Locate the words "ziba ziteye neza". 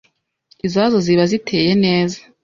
1.05-2.19